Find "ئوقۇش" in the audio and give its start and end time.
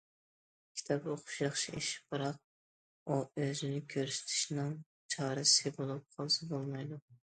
1.11-1.35